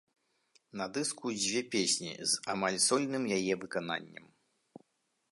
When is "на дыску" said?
0.79-1.33